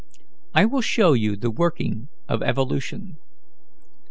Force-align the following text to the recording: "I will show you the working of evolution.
"I 0.55 0.65
will 0.65 0.81
show 0.81 1.13
you 1.13 1.35
the 1.35 1.51
working 1.51 2.07
of 2.27 2.41
evolution. 2.41 3.17